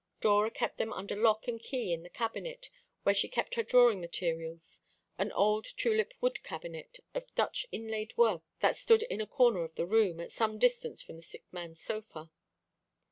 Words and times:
Dora 0.19 0.49
kept 0.49 0.79
them 0.79 0.91
under 0.93 1.15
lock 1.15 1.47
and 1.47 1.61
key 1.61 1.93
in 1.93 2.01
the 2.01 2.09
cabinet, 2.09 2.71
where 3.03 3.13
she 3.13 3.27
kept 3.29 3.53
her 3.53 3.61
drawing 3.61 4.01
materials, 4.01 4.79
an 5.19 5.31
old 5.31 5.63
tulip 5.77 6.15
wood 6.19 6.41
cabinet 6.41 7.01
of 7.13 7.31
Dutch 7.35 7.67
inlaid 7.71 8.17
work 8.17 8.41
that 8.61 8.75
stood 8.75 9.03
in 9.03 9.21
a 9.21 9.27
corner 9.27 9.63
of 9.63 9.75
the 9.75 9.85
room, 9.85 10.19
at 10.19 10.31
some 10.31 10.57
distance 10.57 11.03
from 11.03 11.17
the 11.17 11.21
sick 11.21 11.45
man's 11.51 11.79
sofa. 11.83 12.31